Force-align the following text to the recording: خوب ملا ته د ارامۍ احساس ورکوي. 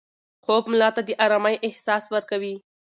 خوب 0.43 0.63
ملا 0.71 0.89
ته 0.95 1.01
د 1.07 1.09
ارامۍ 1.25 1.55
احساس 1.67 2.03
ورکوي. 2.15 2.55